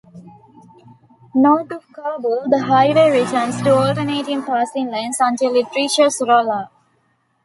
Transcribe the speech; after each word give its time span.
North 1.35 1.71
of 1.71 1.85
Cabool, 1.93 2.49
the 2.49 2.57
highway 2.63 3.21
returns 3.21 3.61
to 3.61 3.69
alternating 3.77 4.41
passing 4.41 4.89
lanes 4.89 5.17
until 5.19 5.55
it 5.55 5.67
reaches 5.75 6.19
Rolla. 6.27 6.71